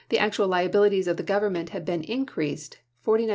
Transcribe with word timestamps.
actual 0.17 0.47
liabilities 0.47 1.07
of 1.07 1.15
the 1.17 1.21
Government 1.23 1.69
had 1.69 1.85
been 1.85 2.01
in 2.01 2.25
creased 2.25 2.79
$49,790,223. 3.05 3.29